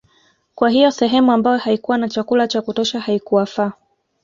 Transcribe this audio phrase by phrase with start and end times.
[0.55, 3.71] Kwa hiyo sehemu ambayo haikuwa na chakula cha kutosha haikuwafaa